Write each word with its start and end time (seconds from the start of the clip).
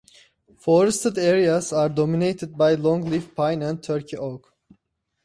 Forested 0.57 1.19
areas 1.19 1.71
are 1.71 1.87
dominated 1.87 2.57
by 2.57 2.75
longleaf 2.75 3.35
pine 3.35 3.61
and 3.61 3.83
turkey 3.83 4.17
oak. 4.17 4.51